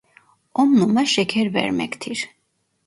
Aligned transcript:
Om 0.53 0.77
Nom'a 0.79 1.05
şeker 1.05 1.53
vermektir. 1.53 2.29